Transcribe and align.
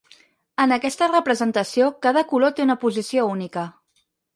En 0.65 0.73
aquesta 0.77 1.09
representació, 1.11 1.93
cada 2.09 2.27
color 2.35 2.57
té 2.61 2.69
una 2.69 2.81
posició 2.89 3.33
única. 3.39 3.73